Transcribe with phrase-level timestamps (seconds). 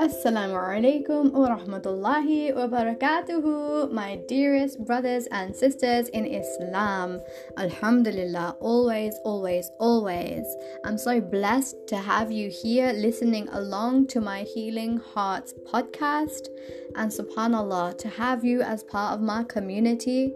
[0.00, 7.20] Assalamu alaikum wa rahmatullahi wa barakatuhu, my dearest brothers and sisters in Islam.
[7.58, 10.46] Alhamdulillah, always, always, always.
[10.86, 16.48] I'm so blessed to have you here listening along to my Healing Hearts podcast,
[16.96, 20.32] and subhanAllah, to have you as part of my community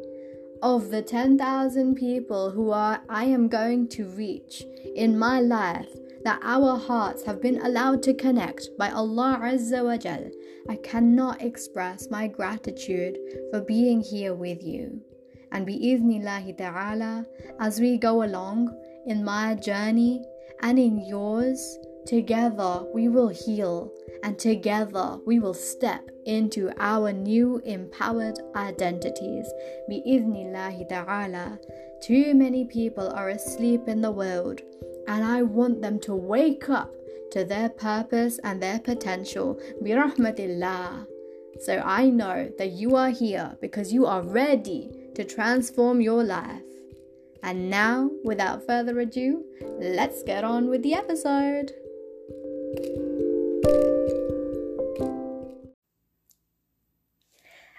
[0.62, 4.62] of the 10,000 people who are I am going to reach
[4.95, 9.96] in my life that our hearts have been allowed to connect by Allah Azza wa
[9.98, 10.30] Jal,
[10.69, 13.19] I cannot express my gratitude
[13.51, 15.02] for being here with you.
[15.52, 17.27] And bi'iznillahi ta'ala,
[17.60, 18.74] as we go along
[19.06, 20.24] in my journey
[20.62, 27.60] and in yours, together we will heal and together we will step into our new
[27.66, 29.46] empowered identities.
[29.91, 31.59] Bi'iznillahi ta'ala.
[32.02, 34.62] Too many people are asleep in the world
[35.07, 36.93] and I want them to wake up
[37.33, 39.61] to their purpose and their potential.
[39.83, 41.07] Birahmatillah.
[41.61, 46.63] So I know that you are here because you are ready to transform your life.
[47.43, 49.45] And now, without further ado,
[49.79, 51.73] let's get on with the episode.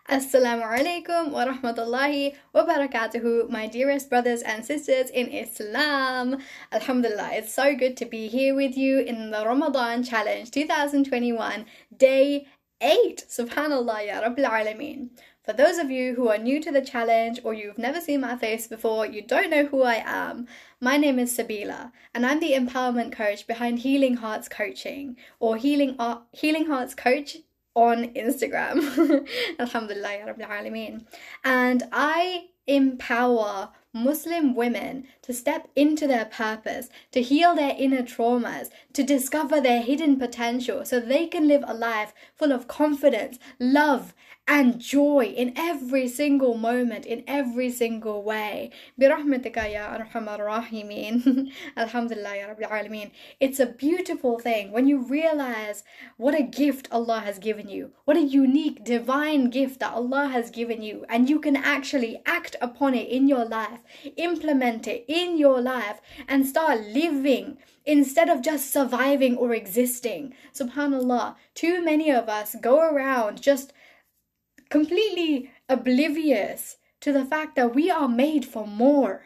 [0.08, 6.38] Assalamu alaikum wa rahmatullahi wa barakatuhu, my dearest brothers and sisters in Islam.
[6.72, 11.66] Alhamdulillah, it's so good to be here with you in the Ramadan Challenge 2021,
[11.98, 12.46] day
[12.82, 13.26] 8.
[13.28, 15.10] Subhanallah, ya Rabbil Alameen.
[15.44, 18.36] For those of you who are new to the challenge or you've never seen my
[18.36, 20.48] face before, you don't know who I am.
[20.80, 25.96] My name is Sabila, and I'm the empowerment coach behind Healing Hearts Coaching or Healing,
[25.98, 27.38] Ar- Healing Hearts Coach
[27.76, 29.28] on Instagram.
[29.60, 31.06] Alhamdulillah, Rabbil.
[31.44, 38.70] And I empower Muslim women to step into their purpose, to heal their inner traumas,
[38.94, 44.14] to discover their hidden potential so they can live a life full of confidence, love,
[44.49, 48.71] and joy in every single moment, in every single way.
[48.99, 51.53] برحمتك يا أرحم الراحمين.
[51.77, 53.11] Alhamdulillah ya Rabbil Alameen.
[53.39, 55.85] It's a beautiful thing when you realize
[56.17, 60.51] what a gift Allah has given you, what a unique divine gift that Allah has
[60.51, 63.81] given you, and you can actually act upon it in your life,
[64.17, 70.35] implement it in your life, and start living instead of just surviving or existing.
[70.53, 73.73] Subhanallah, too many of us go around just
[74.70, 79.26] completely oblivious to the fact that we are made for more.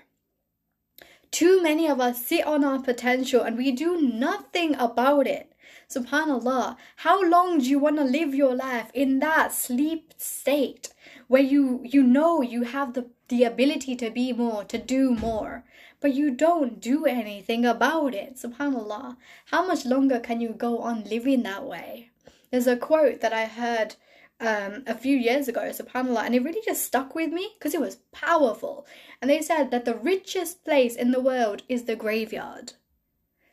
[1.32, 5.54] Too many of us sit on our potential and we do nothing about it.
[5.90, 10.94] Subhanallah, how long do you want to live your life in that sleep state
[11.28, 15.64] where you you know you have the the ability to be more, to do more,
[16.00, 18.36] but you don't do anything about it.
[18.36, 22.10] Subhanallah, how much longer can you go on living that way?
[22.52, 23.96] There's a quote that I heard
[24.40, 27.82] um, a few years ago, subhanAllah, and it really just stuck with me because it
[27.82, 28.86] was powerful.
[29.22, 32.74] And they said that the richest place in the world is the graveyard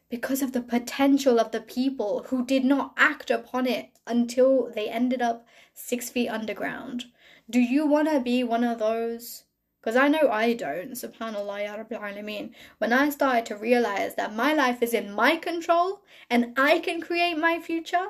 [0.08, 4.88] because of the potential of the people who did not act upon it until they
[4.88, 7.06] ended up six feet underground.
[7.50, 9.44] Do you want to be one of those?
[9.80, 12.50] Because I know I don't, subhanAllah ya Rabbil Alameen.
[12.78, 17.00] When I started to realize that my life is in my control and I can
[17.00, 18.08] create my future,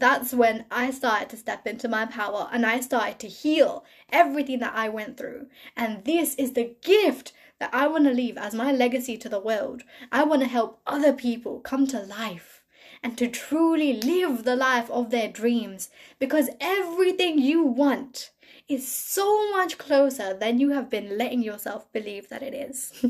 [0.00, 4.58] that's when I started to step into my power and I started to heal everything
[4.60, 5.46] that I went through.
[5.76, 9.40] And this is the gift that I want to leave as my legacy to the
[9.40, 9.82] world.
[10.12, 12.62] I want to help other people come to life
[13.02, 18.30] and to truly live the life of their dreams because everything you want
[18.68, 22.92] is so much closer than you have been letting yourself believe that it is.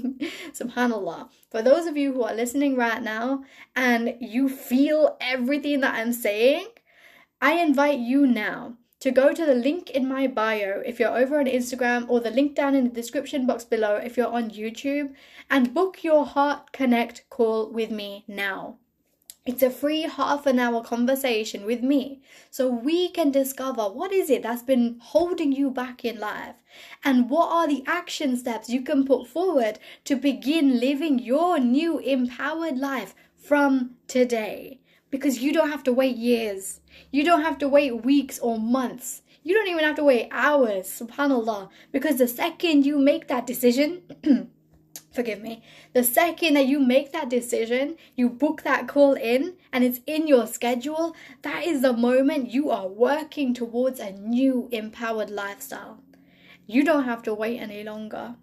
[0.52, 1.28] Subhanallah.
[1.50, 3.44] For those of you who are listening right now
[3.74, 6.68] and you feel everything that I'm saying,
[7.40, 11.38] I invite you now to go to the link in my bio if you're over
[11.38, 15.14] on Instagram or the link down in the description box below if you're on YouTube
[15.48, 18.78] and book your Heart Connect call with me now.
[19.46, 24.30] It's a free half an hour conversation with me so we can discover what is
[24.30, 26.56] it that's been holding you back in life
[27.04, 32.00] and what are the action steps you can put forward to begin living your new
[32.00, 36.80] empowered life from today because you don't have to wait years.
[37.10, 39.22] You don't have to wait weeks or months.
[39.42, 41.70] You don't even have to wait hours, subhanAllah.
[41.92, 44.02] Because the second you make that decision,
[45.12, 45.62] forgive me,
[45.94, 50.26] the second that you make that decision, you book that call in and it's in
[50.26, 56.02] your schedule, that is the moment you are working towards a new empowered lifestyle.
[56.66, 58.36] You don't have to wait any longer.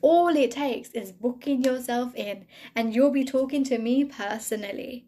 [0.00, 5.06] All it takes is booking yourself in, and you'll be talking to me personally.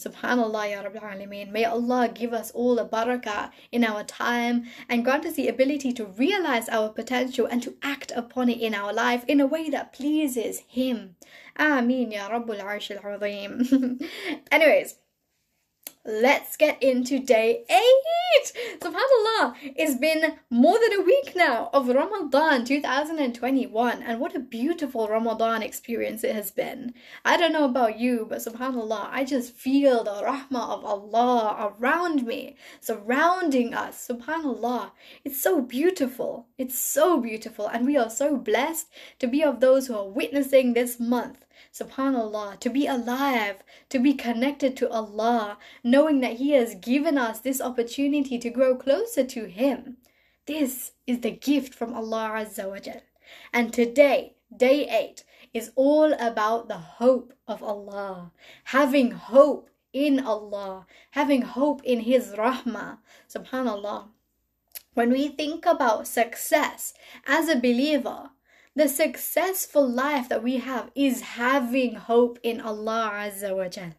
[0.00, 1.50] Subhanallah, Ya Rabbil Alameen.
[1.50, 5.92] May Allah give us all a barakah in our time and grant us the ability
[5.92, 9.68] to realize our potential and to act upon it in our life in a way
[9.68, 11.16] that pleases Him.
[11.58, 14.08] Ameen, Ya Rabbul Arsh al
[14.50, 14.94] Anyways,
[16.04, 18.52] let's get into day eight.
[18.80, 25.08] SubhanAllah, it's been more than a week now of Ramadan 2021, and what a beautiful
[25.08, 26.94] Ramadan experience it has been.
[27.24, 32.26] I don't know about you, but SubhanAllah, I just feel the rahmah of Allah around
[32.26, 34.08] me, surrounding us.
[34.08, 34.92] SubhanAllah,
[35.24, 36.46] it's so beautiful.
[36.56, 38.88] It's so beautiful, and we are so blessed
[39.18, 44.14] to be of those who are witnessing this month subhanallah, to be alive, to be
[44.14, 49.46] connected to Allah, knowing that He has given us this opportunity to grow closer to
[49.46, 49.96] Him.
[50.46, 53.02] This is the gift from Allah Azza wa Jal.
[53.52, 58.32] And today, day 8, is all about the hope of Allah,
[58.64, 62.98] having hope in Allah, having hope in His rahmah,
[63.28, 64.08] subhanallah.
[64.94, 66.94] When we think about success
[67.26, 68.30] as a believer,
[68.76, 73.94] the successful life that we have is having hope in Allah Azza wa Jal.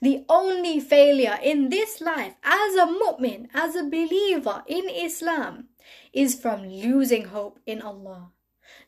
[0.00, 5.68] The only failure in this life as a mu'min, as a believer in Islam,
[6.12, 8.30] is from losing hope in Allah.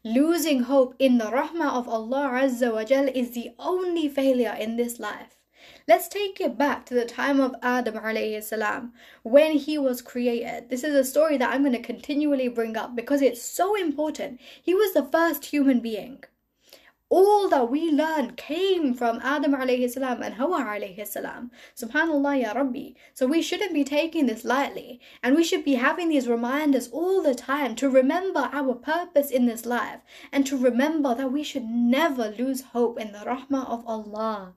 [0.04, 4.76] Losing hope in the rahmah of Allah Azza wa Jal is the only failure in
[4.76, 5.39] this life.
[5.86, 10.70] Let's take it back to the time of Adam alayhi salam when he was created.
[10.70, 14.40] This is a story that I'm going to continually bring up because it's so important.
[14.62, 16.24] He was the first human being.
[17.12, 21.50] All that we learn came from Adam alayhi salam and Hawa alayhi salam.
[21.74, 22.90] Subhanallah ya Rabbi.
[23.14, 27.20] So we shouldn't be taking this lightly and we should be having these reminders all
[27.20, 31.64] the time to remember our purpose in this life and to remember that we should
[31.64, 34.54] never lose hope in the rahmah of Allah.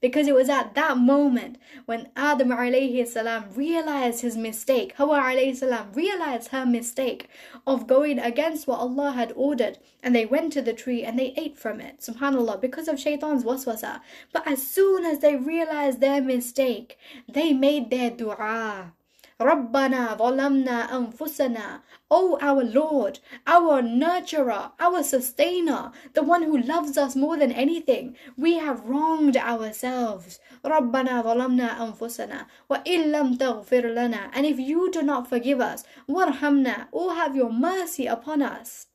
[0.00, 5.56] Because it was at that moment when Adam alayhi salam realized his mistake, Hawa alayhi
[5.56, 7.28] salam realized her mistake
[7.66, 11.34] of going against what Allah had ordered, and they went to the tree and they
[11.36, 14.00] ate from it, subhanAllah, because of shaitan's waswasa.
[14.32, 16.98] But as soon as they realized their mistake,
[17.28, 18.92] they made their dua.
[19.40, 21.80] Rabbana Zalamna Anfusana,
[22.10, 28.16] O our Lord, our nurturer, our sustainer, the one who loves us more than anything,
[28.36, 30.38] we have wronged ourselves.
[30.64, 36.88] Rabbana Zalamna Anfusana, Wa illam taghfir lana, and if you do not forgive us, Warhamna,
[36.92, 38.86] O have your mercy upon us.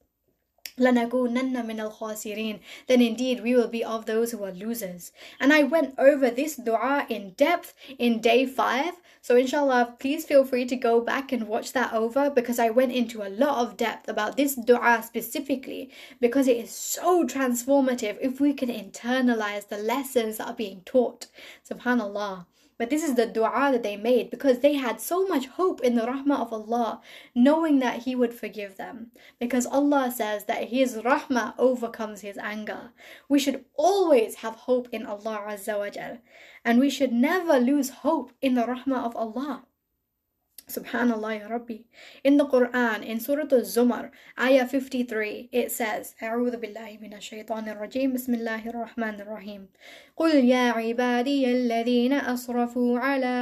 [0.78, 5.12] لَنَكُونَنَّ مِنَ الْخَاسِرِينَ Then indeed we will be of those who are losers.
[5.38, 8.94] And I went over this dua in depth in day 5.
[9.20, 12.92] So inshallah, please feel free to go back and watch that over because I went
[12.92, 15.90] into a lot of depth about this dua specifically
[16.20, 21.26] because it is so transformative if we can internalize the lessons that are being taught.
[21.68, 22.46] Subhanallah.
[22.77, 25.95] But this is the dua that they made because they had so much hope in
[25.95, 27.01] the rahmah of Allah,
[27.33, 29.11] knowing that He would forgive them.
[29.39, 32.91] Because Allah says that His rahmah overcomes His anger.
[33.27, 36.19] We should always have hope in Allah Azza wa Jal,
[36.63, 39.63] and we should never lose hope in the rahmah of Allah.
[40.67, 41.87] Subhanallah ya Rabbi.
[42.27, 48.11] In the Quran, in Surah Al-Zumar, Ayah 53, it says, أعوذ بالله من الشيطان الرجيم.
[48.13, 49.71] بسم الله الرحمن الرحيم.
[50.17, 53.37] قل يا عبادي الذين أسرفوا على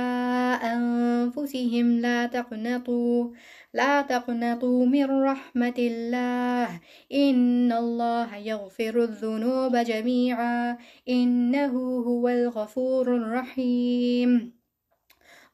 [0.61, 3.33] أنفسهم لا تقنطوا
[3.73, 6.69] لا تقنطوا من رحمة الله.
[7.11, 10.77] إن الله يغفر الذنوب جميعا.
[11.09, 11.73] إنه
[12.05, 14.64] هو الغفور الرحيم.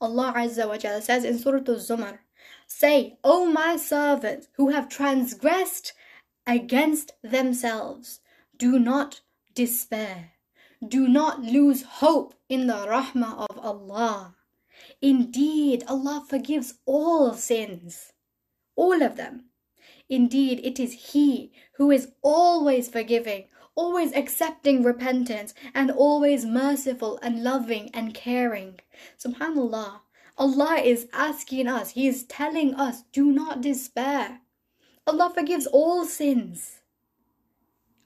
[0.02, 2.20] Allah Azza wa Jalla says in Surah Al-Zumar,
[2.66, 5.94] Say, O my servants who have transgressed
[6.48, 8.20] against themselves,
[8.58, 9.22] do not
[9.54, 10.32] despair.
[10.86, 14.36] Do not lose hope in the rahmah of Allah.
[15.02, 18.14] Indeed, Allah forgives all sins,
[18.76, 19.51] all of them.
[20.12, 27.42] Indeed, it is He who is always forgiving, always accepting repentance, and always merciful and
[27.42, 28.82] loving and caring.
[29.18, 30.02] Subhanallah.
[30.38, 34.42] Allah is asking us, He is telling us, do not despair.
[35.08, 36.82] Allah forgives all sins.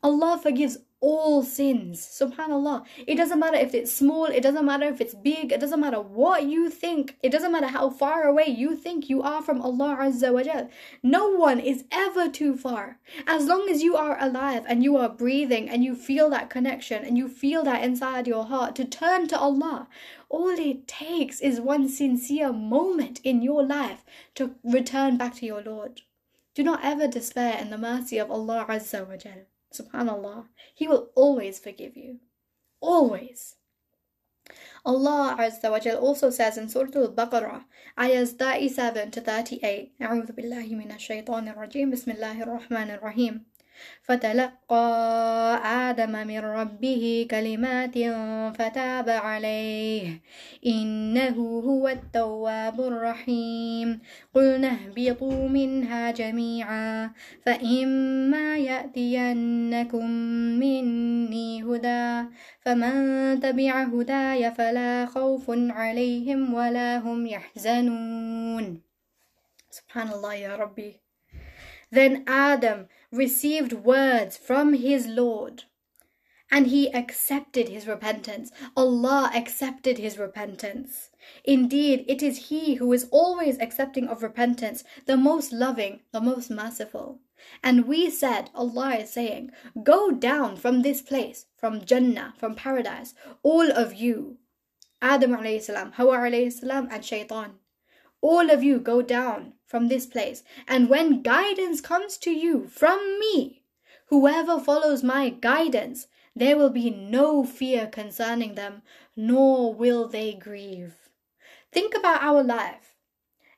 [0.03, 1.99] Allah forgives all sins.
[2.19, 2.83] Subhanallah.
[3.05, 6.01] It doesn't matter if it's small, it doesn't matter if it's big, it doesn't matter
[6.01, 9.97] what you think, it doesn't matter how far away you think you are from Allah
[9.99, 10.67] Azza wa Jal.
[11.03, 12.97] No one is ever too far.
[13.27, 17.05] As long as you are alive and you are breathing and you feel that connection
[17.05, 19.87] and you feel that inside your heart to turn to Allah,
[20.27, 25.61] all it takes is one sincere moment in your life to return back to your
[25.61, 26.01] Lord.
[26.55, 29.45] Do not ever despair in the mercy of Allah Azza wa Jal.
[29.74, 30.46] Subhanallah.
[30.74, 32.20] He will always forgive you.
[32.80, 33.56] Always.
[34.84, 37.64] Allah Azza wa Jal also says in Surah Al-Baqarah,
[37.98, 43.44] ayahs 37 to 38, أعوذ بالله من الشيطان الرجيم بسم الله الرحمن الرحيم
[44.01, 44.87] فتلقى
[45.65, 47.95] آدم من ربه كلمات
[48.57, 50.21] فتاب عليه.
[50.65, 53.99] إنه هو التواب الرحيم.
[54.33, 57.11] قلنا اهبطوا منها جميعا
[57.45, 60.05] فإما يأتينكم
[60.59, 62.29] مني هدى
[62.61, 62.95] فمن
[63.39, 68.81] تبع هداي فلا خوف عليهم ولا هم يحزنون.
[69.69, 71.01] سبحان الله يا ربي.
[71.91, 72.87] Then Adam
[73.17, 75.63] received words from his Lord
[76.51, 78.51] and he accepted his repentance.
[78.77, 81.09] Allah accepted his repentance.
[81.43, 86.49] Indeed, it is He who is always accepting of repentance, the most loving, the most
[86.49, 87.19] merciful.
[87.63, 89.51] And we said, Allah is saying,
[89.83, 94.37] Go down from this place, from Jannah, from paradise, all of you.
[95.01, 97.55] Adam alayhi salam, Hawa alayhi salam, and Shaitan.
[98.21, 100.43] All of you go down from this place.
[100.67, 103.63] And when guidance comes to you from me,
[104.07, 108.81] whoever follows my guidance, there will be no fear concerning them,
[109.15, 110.95] nor will they grieve.
[111.71, 112.95] Think about our life.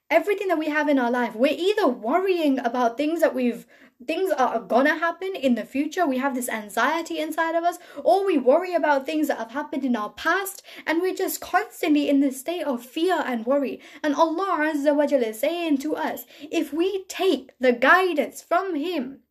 [0.09, 3.65] Everything that we have in our life, we're either worrying about things that we've
[4.05, 8.25] things are gonna happen in the future, we have this anxiety inside of us, or
[8.25, 12.19] we worry about things that have happened in our past, and we're just constantly in
[12.19, 13.81] this state of fear and worry.
[14.03, 19.21] And Allah is saying to us, if we take the guidance from Him,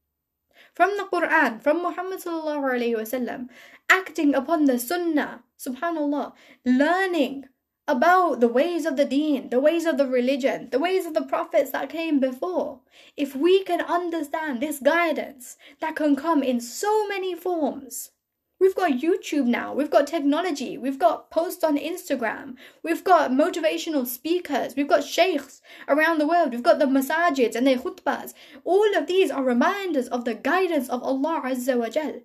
[0.74, 3.48] from the Quran, from Muhammad sallallahu alaihi wasallam,
[3.88, 6.32] acting upon the Sunnah, subhanallah,
[6.64, 7.44] learning
[7.88, 11.22] about the ways of the deen, the ways of the religion, the ways of the
[11.22, 12.80] prophets that came before.
[13.16, 18.10] If we can understand this guidance that can come in so many forms.
[18.58, 24.06] We've got YouTube now, we've got technology, we've got posts on Instagram, we've got motivational
[24.06, 28.32] speakers, we've got sheikhs around the world, we've got the masajids and their khutbahs.
[28.64, 32.22] All of these are reminders of the guidance of Allah Azza wa Jal.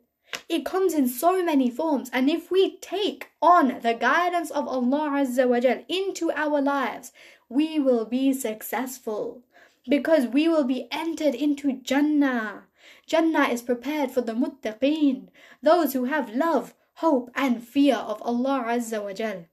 [0.47, 5.09] It comes in so many forms, and if we take on the guidance of Allah
[5.23, 7.11] Azza wa Jal into our lives,
[7.49, 9.43] we will be successful
[9.87, 12.63] because we will be entered into Jannah.
[13.05, 15.27] Jannah is prepared for the muttaqeen,
[15.61, 19.45] those who have love, hope, and fear of Allah Azza wa Jal.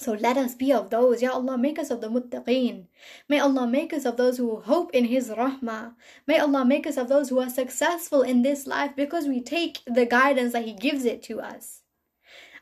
[0.00, 1.22] So let us be of those.
[1.22, 2.86] Ya Allah, make us of the muttaqeen.
[3.28, 5.96] May Allah make us of those who hope in His rahmah.
[6.24, 9.80] May Allah make us of those who are successful in this life because we take
[9.86, 11.82] the guidance that He gives it to us.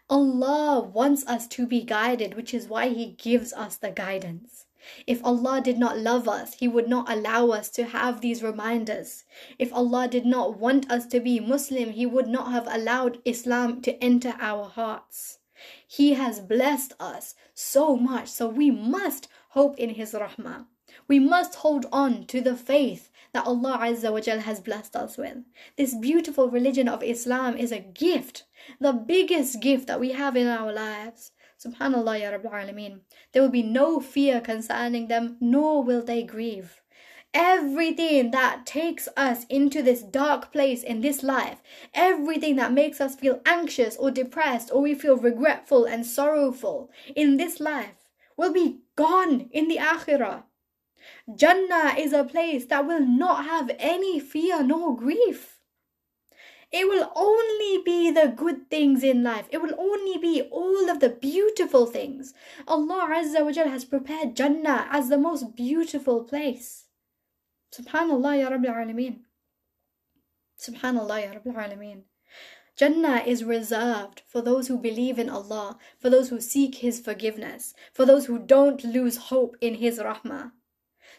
[0.08, 4.64] Allah wants us to be guided, which is why He gives us the guidance.
[5.06, 9.24] If Allah did not love us, He would not allow us to have these reminders.
[9.58, 13.82] If Allah did not want us to be Muslim, He would not have allowed Islam
[13.82, 15.40] to enter our hearts.
[15.86, 20.66] He has blessed us so much, so we must hope in His rahmah.
[21.08, 25.18] We must hold on to the faith that Allah Azza wa Jal has blessed us
[25.18, 25.38] with.
[25.76, 28.44] This beautiful religion of Islam is a gift,
[28.80, 31.32] the biggest gift that we have in our lives.
[31.58, 33.00] Subhanallah ya Rabbil Alameen.
[33.32, 36.82] There will be no fear concerning them, nor will they grieve.
[37.38, 41.62] Everything that takes us into this dark place in this life,
[41.92, 47.36] everything that makes us feel anxious or depressed or we feel regretful and sorrowful in
[47.36, 50.44] this life will be gone in the Akhirah.
[51.36, 55.58] Jannah is a place that will not have any fear nor grief.
[56.72, 59.46] It will only be the good things in life.
[59.50, 62.32] It will only be all of the beautiful things.
[62.66, 66.85] Allah Azza wa Jal has prepared Jannah as the most beautiful place.
[67.76, 69.16] Subhanallah ya Rabbil Alameen.
[70.58, 72.02] Subhanallah ya Rabbil Alameen.
[72.74, 77.74] Jannah is reserved for those who believe in Allah, for those who seek His forgiveness,
[77.92, 80.52] for those who don't lose hope in His rahmah.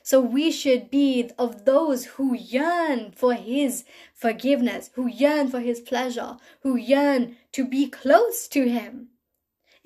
[0.02, 3.84] So we should be of those who yearn for His
[4.14, 9.10] forgiveness, who yearn for His pleasure, who yearn to be close to Him.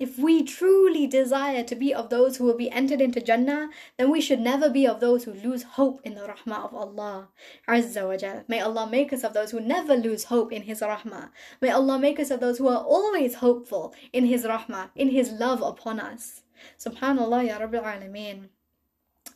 [0.02, 4.10] If we truly desire to be of those who will be entered into Jannah, then
[4.10, 7.28] we should never be of those who lose hope in the rahmah of Allah
[7.68, 8.42] Azza wa Jal.
[8.48, 11.30] May Allah make us of those who never lose hope in His rahmah.
[11.60, 15.30] May Allah make us of those who are always hopeful in His rahmah, in His
[15.30, 16.42] love upon us.
[16.80, 18.48] Subhanallah ya Rabbil Alameen.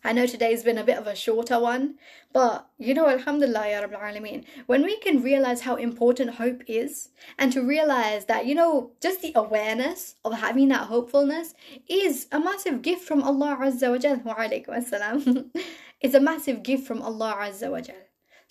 [0.05, 1.95] I know today's been a bit of a shorter one,
[2.33, 7.11] but you know, Alhamdulillah, Ya Rabbil Alameen, when we can realize how important hope is,
[7.39, 11.55] and to realize that, you know, just the awareness of having that hopefulness
[11.89, 14.21] is a massive gift from Allah Azza wa Jal.
[14.25, 15.47] Wa alaikum assalam.
[16.01, 17.97] it's a massive gift from Allah Azza wa Jal.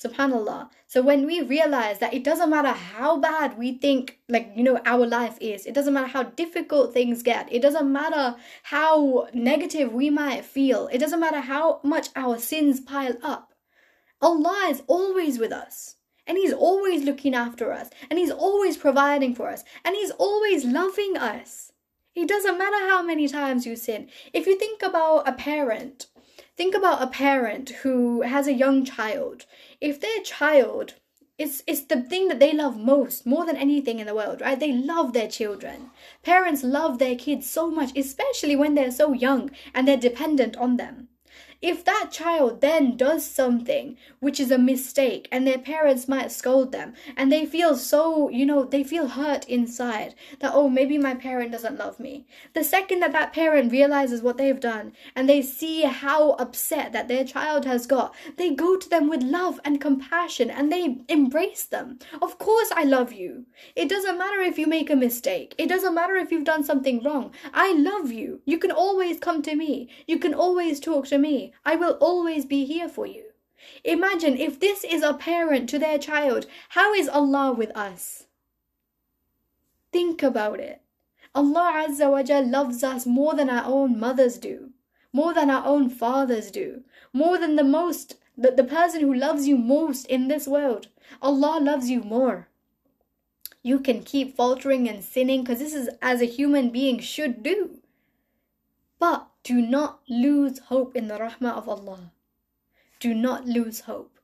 [0.04, 0.70] Subhanallah.
[0.88, 4.82] So when we realize that it doesn't matter how bad we think, like, you know,
[4.86, 9.94] our life is, it doesn't matter how difficult things get, it doesn't matter how negative
[9.94, 13.54] we might feel, it doesn't matter how much our sins pile up.
[14.22, 15.96] Allah is always with us.
[16.28, 17.90] And He's always looking after us.
[18.10, 19.64] And He's always providing for us.
[19.84, 21.72] And He's always loving us.
[22.16, 24.10] It doesn't matter how many times you sin.
[24.34, 26.08] If you think about a parent
[26.58, 29.46] Think about a parent who has a young child.
[29.82, 30.96] If their child
[31.38, 34.58] it's it's the thing that they love most more than anything in the world right?
[34.58, 35.92] They love their children.
[36.24, 40.78] Parents love their kids so much especially when they're so young and they're dependent on
[40.78, 41.10] them
[41.62, 46.72] if that child then does something which is a mistake and their parents might scold
[46.72, 51.16] them and they feel so, you know, they feel hurt inside that, oh, maybe my
[51.16, 52.26] parent doesn't love me.
[52.54, 57.08] The second that that parent realizes what they've done and they see how upset that
[57.08, 61.66] their child has got, they go to them with love and compassion and they embrace
[61.66, 62.00] them.
[62.22, 63.46] Of course, I love you.
[63.76, 67.04] It doesn't matter if you make a mistake, it doesn't matter if you've done something
[67.04, 67.32] wrong.
[67.54, 68.42] I love you.
[68.46, 71.45] You can always come to me, you can always talk to me.
[71.66, 73.26] I will always be here for you.
[73.84, 78.28] Imagine if this is a parent to their child, how is Allah with us?
[79.92, 80.82] Think about it.
[81.34, 84.72] Allah Azza wa Jal loves us more than our own mothers do,
[85.12, 89.48] more than our own fathers do, more than the most, the, the person who loves
[89.48, 90.88] you most in this world.
[91.22, 92.48] Allah loves you more.
[93.64, 97.80] You can keep faltering and sinning because this is as a human being should do.
[99.08, 102.12] But do not lose hope in the rahmah of Allah.
[103.00, 104.18] Do not lose hope.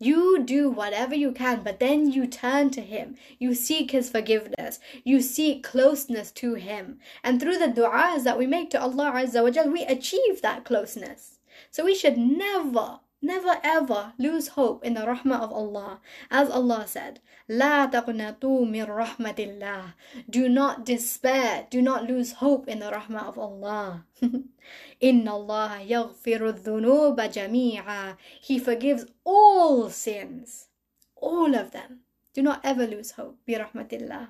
[0.00, 3.14] You do whatever you can, but then you turn to Him.
[3.38, 4.80] You seek His forgiveness.
[5.04, 6.98] You seek closeness to Him.
[7.22, 11.38] And through the du'as that we make to Allah Azza wa we achieve that closeness.
[11.70, 16.01] So we should never Never ever lose hope in the rahmah of Allah.
[16.31, 19.93] As Allah said, لا تقنطوا من رحمة الله.
[20.27, 24.05] Do not despair, do not lose hope in the rahmah of Allah.
[25.03, 28.17] إن الله يغفر الذنوب جميعا.
[28.41, 30.69] He forgives all sins,
[31.15, 31.99] all of them.
[32.33, 33.37] Do not ever lose hope.
[33.47, 34.29] برحمة الله.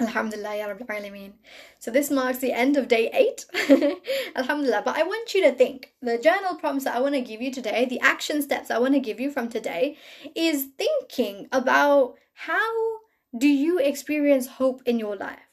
[0.00, 1.32] Alhamdulillah, Ya Rabbil Alameen.
[1.78, 3.44] So this marks the end of day eight.
[4.36, 4.82] Alhamdulillah.
[4.84, 7.52] But I want you to think the journal prompts that I want to give you
[7.52, 9.96] today, the action steps I want to give you from today,
[10.34, 12.72] is thinking about how
[13.36, 15.51] do you experience hope in your life?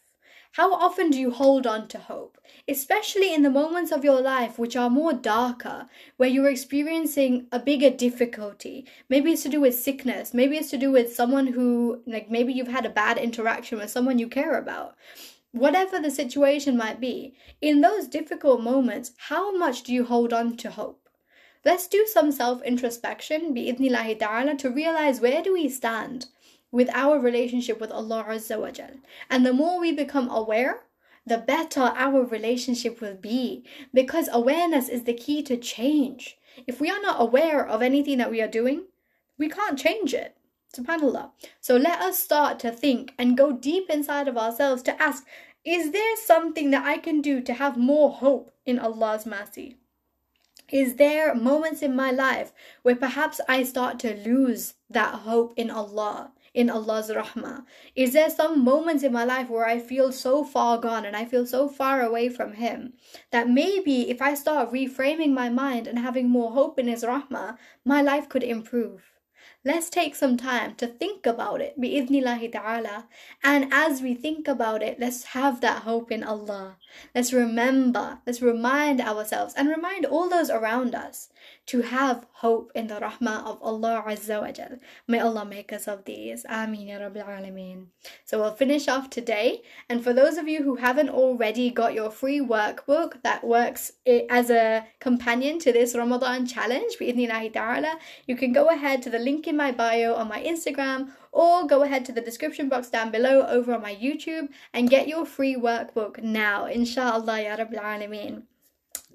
[0.53, 4.57] How often do you hold on to hope, especially in the moments of your life
[4.57, 8.87] which are more darker, where you're experiencing a bigger difficulty?
[9.09, 12.51] Maybe it's to do with sickness, maybe it's to do with someone who, like, maybe
[12.51, 14.95] you've had a bad interaction with someone you care about.
[15.51, 20.57] Whatever the situation might be, in those difficult moments, how much do you hold on
[20.57, 21.09] to hope?
[21.63, 26.25] Let's do some self introspection, bi'idnillahi ta'ala, to realize where do we stand?
[26.71, 28.91] With our relationship with Allah Azza wa Jal.
[29.29, 30.81] And the more we become aware,
[31.25, 36.37] the better our relationship will be because awareness is the key to change.
[36.67, 38.85] If we are not aware of anything that we are doing,
[39.37, 40.35] we can't change it.
[40.73, 41.31] SubhanAllah.
[41.61, 45.25] So let us start to think and go deep inside of ourselves to ask
[45.65, 49.75] is there something that I can do to have more hope in Allah's mercy?
[50.71, 55.69] Is there moments in my life where perhaps I start to lose that hope in
[55.69, 56.31] Allah?
[56.53, 57.65] In Allah's rahmah?
[57.95, 61.25] Is there some moments in my life where I feel so far gone and I
[61.25, 62.93] feel so far away from Him
[63.31, 67.57] that maybe if I start reframing my mind and having more hope in His rahmah,
[67.85, 69.03] my life could improve?
[69.65, 73.09] Let's take some time to think about it, bi'idhnillahi ta'ala.
[73.43, 76.77] And as we think about it, let's have that hope in Allah.
[77.13, 81.27] Let's remember, let's remind ourselves and remind all those around us
[81.67, 84.79] to have hope in the rahmah of Allah Azza wa Jal.
[85.07, 86.45] May Allah make us of these.
[86.49, 87.87] Ameen ya Rabbil Alameen.
[88.25, 89.61] So we'll finish off today.
[89.89, 93.91] And for those of you who haven't already got your free workbook that works
[94.29, 99.57] as a companion to this Ramadan challenge, you can go ahead to the link in
[99.57, 103.73] my bio on my Instagram or go ahead to the description box down below over
[103.73, 106.65] on my YouTube and get your free workbook now.
[106.65, 108.48] Inshallah ya Rabbil Alameen.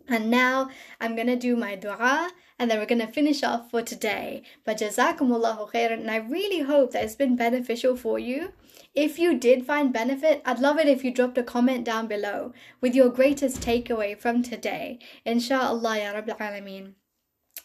[0.08, 4.42] And now I'm gonna do my dua and then we're gonna finish off for today.
[4.64, 8.52] But jazakumullahu khairan, and I really hope that it's been beneficial for you.
[8.94, 12.52] If you did find benefit, I'd love it if you dropped a comment down below
[12.80, 14.98] with your greatest takeaway from today.
[15.26, 16.94] Insha'Allah ya Rabbil Alameen.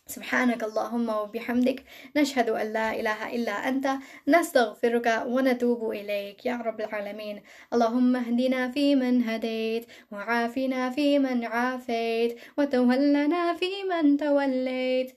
[0.09, 1.83] سبحانك اللهم وبحمدك
[2.17, 3.87] نشهد أن لا إله إلا أنت
[4.27, 7.43] نستغفرك ونتوب إليك يا رب العالمين.
[7.73, 15.09] اللهم اهدنا فيمن هديت وعافنا فيمن عافيت وتولنا فيمن توليت.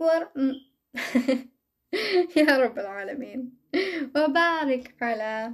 [0.00, 0.22] ور...
[2.40, 3.52] يا رب العالمين.
[4.16, 5.52] وبارك على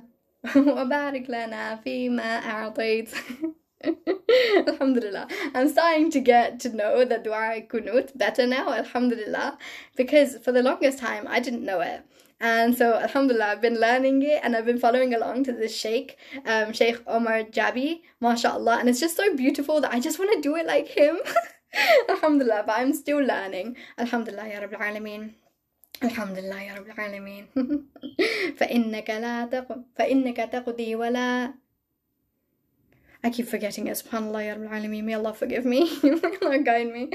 [0.57, 3.11] وبارك لنا فيما أعطيت.
[4.68, 5.28] Alhamdulillah.
[5.56, 9.58] I'm starting to get to know the dua kunut better now, Alhamdulillah,
[9.96, 12.04] because for the longest time I didn't know it.
[12.40, 16.18] And so, Alhamdulillah, I've been learning it and I've been following along to this Sheikh,
[16.46, 18.78] um, Sheikh Omar Jabi, mashallah.
[18.80, 21.20] And it's just so beautiful that I just want to do it like him.
[22.10, 23.78] Alhamdulillah, but I'm still learning.
[24.00, 25.34] Alhamdulillah, Ya Rabbil Alameen.
[26.04, 27.46] الحمد لله يا رب العالمين
[28.58, 29.78] فإنك لا تق...
[29.96, 31.54] فإنك تقضي ولا
[33.27, 33.99] I keep forgetting it.
[33.99, 35.03] Subhanallah ya Rabbil Alameen.
[35.03, 35.91] May Allah forgive me.
[36.07, 37.11] May Allah guide me.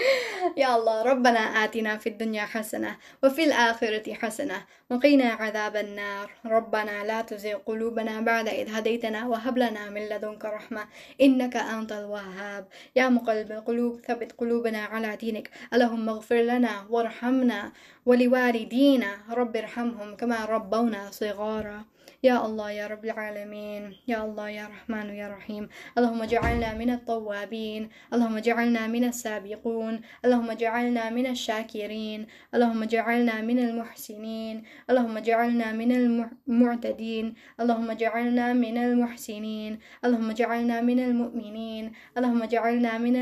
[0.58, 7.22] يا الله ربنا آتنا في الدنيا حسنة وفي الآخرة حسنة وقنا عذاب النار ربنا لا
[7.22, 10.84] تزغ قلوبنا بعد إذ هديتنا وهب لنا من لدنك رحمة
[11.22, 17.72] إنك أنت الوهاب يا مقلب القلوب ثبت قلوبنا على دينك اللهم اغفر لنا وارحمنا
[18.06, 21.86] ولوالدينا رب ارحمهم كما ربونا صغارا
[22.24, 27.90] يا الله يا رب العالمين يا الله يا رحمن يا رحيم اللهم اجعلنا من التوابين
[28.14, 34.56] اللهم اجعلنا من السابقون اللهم اجعلنا من الشاكرين اللهم اجعلنا من المحسنين
[34.90, 37.26] اللهم اجعلنا من المعتدين
[37.60, 41.86] اللهم اجعلنا من المحسنين اللهم اجعلنا من المؤمنين
[42.18, 43.16] اللهم اجعلنا من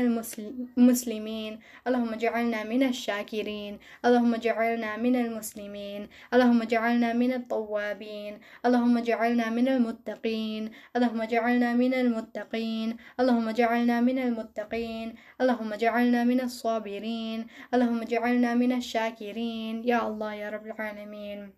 [0.76, 1.52] المسلمين
[1.88, 6.00] اللهم اجعلنا من الشاكرين اللهم اجعلنا من المسلمين
[6.34, 8.34] اللهم اجعلنا من التوابين
[8.66, 10.70] اللهم اللهم اجعلنا من المتقين.
[10.96, 12.96] اللهم اجعلنا من المتقين.
[13.20, 15.14] اللهم اجعلنا من المتقين.
[15.40, 17.46] اللهم اجعلنا من الصابرين.
[17.74, 19.86] اللهم اجعلنا من الشاكرين.
[19.86, 21.54] يا الله يا رب العالمين.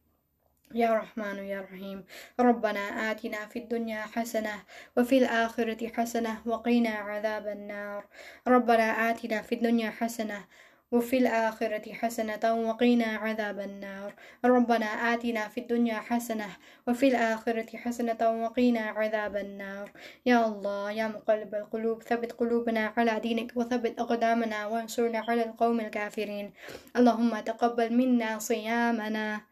[0.75, 2.05] يا رحمن يا رحيم.
[2.41, 4.57] ربنا آتنا في الدنيا حسنة
[4.97, 8.05] وفي الآخرة حسنة وقنا عذاب النار.
[8.49, 10.45] ربنا آتنا في الدنيا حسنة
[10.93, 14.15] وفي الآخرة حسنة وقنا عذاب النار.
[14.45, 16.49] ربنا آتنا في الدنيا حسنة
[16.89, 19.93] وفي الآخرة حسنة وقنا عذاب النار.
[20.27, 26.53] يا الله يا مقلب القلوب ثبت قلوبنا على دينك وثبت أقدامنا وانصرنا على القوم الكافرين.
[26.97, 29.52] اللهم تقبل منا صيامنا.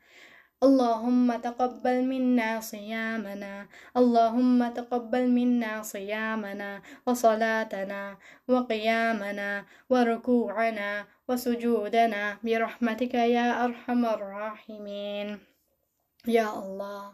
[0.62, 8.16] اللهم تقبل منا صيامنا اللهم تقبل منا صيامنا وصلاتنا
[8.48, 15.38] وقيامنا وركوعنا وسجودنا برحمتك يا أرحم الراحمين.
[16.26, 17.12] يا الله.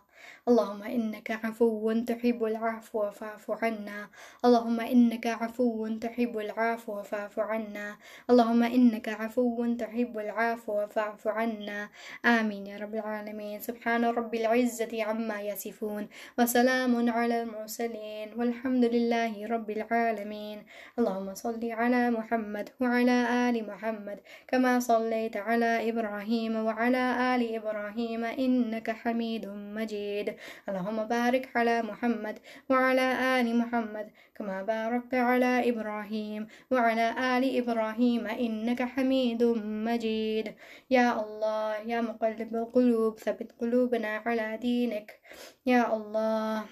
[0.48, 4.08] اللهم إنك عفو تحب العفو فاعف عنا.
[4.44, 7.96] اللهم إنك عفو تحب العفو فاعف عنا.
[8.30, 11.90] اللهم إنك عفو تحب العفو فاعف عنا.
[12.24, 13.60] آمين يا رب العالمين.
[13.60, 18.28] سبحان رب العزة عما يصفون وسلام على المرسلين.
[18.38, 20.58] والحمد لله رب العالمين.
[20.98, 27.04] اللهم صل على محمد وعلى آل محمد كما صليت على إبراهيم وعلى
[27.34, 30.35] آل إبراهيم إنك حميد مجيد.
[30.68, 32.38] اللهم بارك على محمد
[32.70, 33.06] وعلى
[33.40, 39.42] آل محمد كما باركت على إبراهيم وعلى آل إبراهيم إنك حميد
[39.88, 40.54] مجيد.
[40.90, 45.20] يا الله يا مقلب القلوب ثبت قلوبنا على دينك.
[45.66, 46.64] يا الله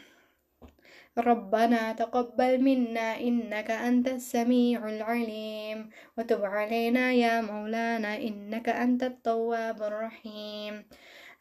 [1.19, 5.91] ربنا تقبل منا إنك أنت السميع العليم.
[6.19, 10.85] وتب علينا يا مولانا إنك أنت التواب الرحيم.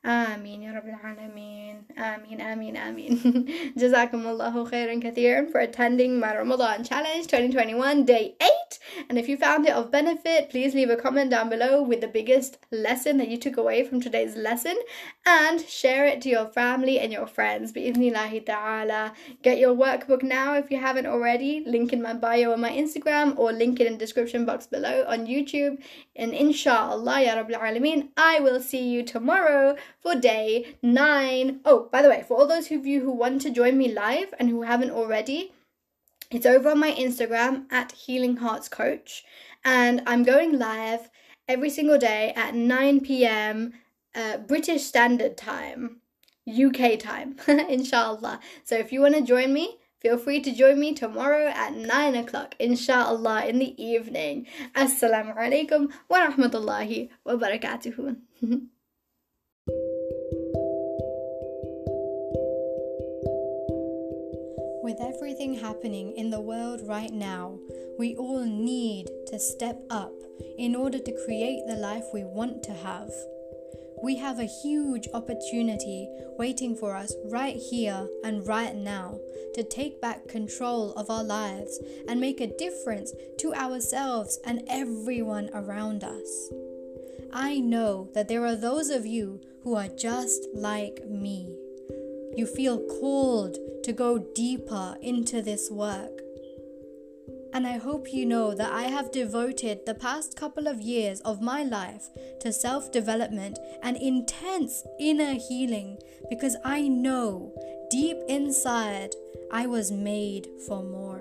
[0.04, 3.44] آمين يا رب العالمين آمين آمين آمين
[3.76, 9.37] جزاكم الله خيرا كثيرا for attending my Ramadan Challenge 2021 day 8 and if you
[9.37, 13.28] found it of benefit please leave a comment down below with the biggest lesson that
[13.28, 14.76] you took away from today's lesson
[15.26, 20.54] and share it to your family and your friends بإذن ta'ala get your workbook now
[20.54, 23.94] if you haven't already link in my bio on my Instagram or link it in
[23.94, 25.82] the description box below on YouTube
[26.14, 31.60] and inshallah ya Rabbil Alameen I will see you tomorrow for day nine.
[31.65, 34.34] Oh, by the way, for all those of you who want to join me live
[34.39, 35.53] and who haven't already,
[36.34, 39.23] it's over on my Instagram at Healing Hearts Coach,
[39.63, 41.12] and I'm going live
[41.47, 43.73] every single day at 9 p.m.
[44.15, 46.01] Uh, British Standard Time,
[46.47, 48.39] UK time, inshallah.
[48.63, 52.15] So if you want to join me, feel free to join me tomorrow at 9
[52.15, 54.47] o'clock, inshallah, in the evening.
[54.75, 58.17] Assalamu alaikum wa rahmatullahi wa barakatuhu.
[64.84, 67.58] With everything happening in the world right now,
[67.97, 70.12] we all need to step up
[70.58, 73.10] in order to create the life we want to have.
[74.04, 79.19] We have a huge opportunity waiting for us right here and right now
[79.56, 85.49] to take back control of our lives and make a difference to ourselves and everyone
[85.54, 86.49] around us.
[87.32, 91.56] I know that there are those of you who are just like me.
[92.36, 96.21] You feel called to go deeper into this work.
[97.54, 101.41] And I hope you know that I have devoted the past couple of years of
[101.41, 105.99] my life to self development and intense inner healing
[106.30, 107.54] because I know
[107.91, 109.13] deep inside
[109.52, 111.12] I was made for more.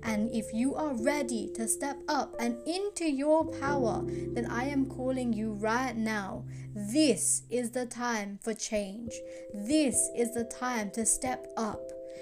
[0.02, 4.86] and if you are ready to step up and into your power, then I am
[4.86, 6.44] calling you right now.
[6.74, 9.12] This is the time for change.
[9.52, 11.80] This is the time to step up.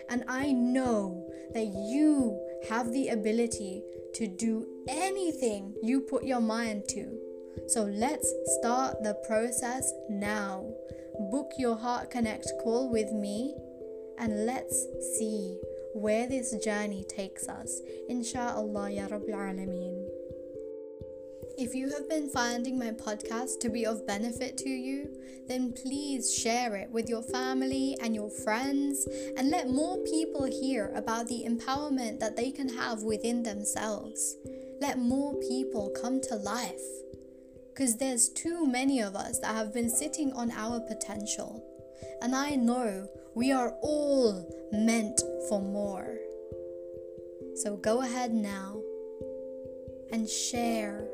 [0.08, 3.82] And I know that you have the ability
[4.14, 7.18] to do anything you put your mind to.
[7.68, 10.64] So let's start the process now.
[11.30, 13.54] Book your Heart Connect call with me
[14.18, 14.86] and let's
[15.18, 15.58] see
[15.96, 17.80] where this journey takes us.
[18.11, 20.06] Insha'Allah, Ya Rabbil Alameen.
[21.59, 25.09] If you have been finding my podcast to be of benefit to you,
[25.48, 30.92] then please share it with your family and your friends and let more people hear
[30.94, 34.37] about the empowerment that they can have within themselves.
[34.82, 36.85] Let more people come to life.
[37.72, 41.64] Because there's too many of us that have been sitting on our potential.
[42.20, 46.16] And I know we are all meant for more.
[47.57, 48.81] So go ahead now
[50.11, 51.07] and share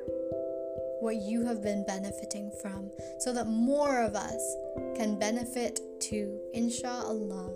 [1.01, 4.57] what you have been benefiting from so that more of us
[4.95, 7.51] can benefit too, inshallah.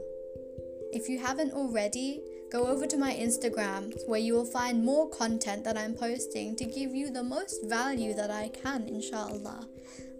[0.92, 5.62] If you haven't already, go over to my Instagram where you will find more content
[5.62, 9.68] that I'm posting to give you the most value that I can, inshallah.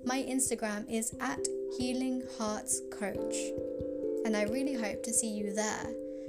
[0.05, 1.41] My Instagram is at
[1.77, 3.35] Healing Hearts Coach,
[4.27, 5.87] and I really hope to see you there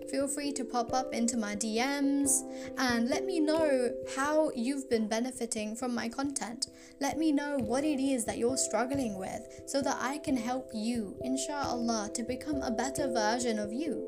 [0.09, 2.41] feel free to pop up into my DMs
[2.77, 6.67] and let me know how you've been benefiting from my content.
[7.01, 10.69] Let me know what it is that you're struggling with so that I can help
[10.73, 14.07] you, inshallah, to become a better version of you.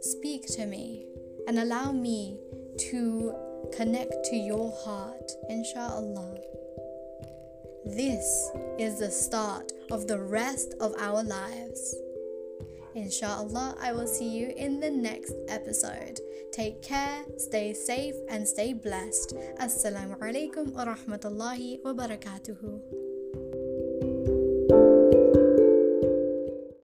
[0.00, 1.06] Speak to me
[1.48, 2.38] and allow me
[2.90, 3.34] to
[3.74, 6.38] connect to your heart, inshallah.
[7.84, 11.96] This is the start of the rest of our lives.
[12.94, 16.20] Inshallah, I will see you in the next episode.
[16.52, 19.34] Take care, stay safe, and stay blessed.
[19.58, 24.41] Assalamu alaikum wa rahmatullahi wa barakatuhu.